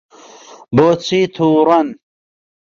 [0.75, 1.87] بۆچی تووڕەن؟